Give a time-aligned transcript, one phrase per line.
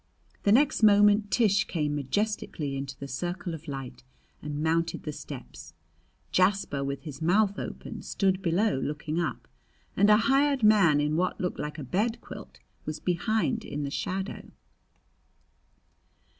[0.41, 4.03] The next moment Tish came majestically into the circle of light
[4.41, 5.75] and mounted the steps.
[6.31, 9.47] Jasper, with his mouth open, stood below looking up,
[9.95, 13.91] and a hired man in what looked like a bed quilt was behind in the
[13.91, 14.49] shadow.